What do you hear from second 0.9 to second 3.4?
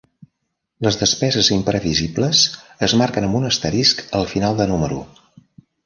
despeses imprevisibles es marquen